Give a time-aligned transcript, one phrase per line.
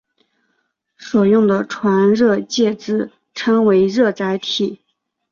[0.97, 4.81] 所用的传热介质称为热载体。